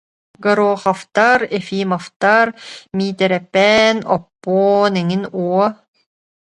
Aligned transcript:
Гороховтар, 0.43 1.39
Ефимовтар, 1.57 2.47
Миитирэпээн, 2.97 3.97
Оппуон 4.15 4.93
эҥин 5.01 5.23
уо 5.43 5.65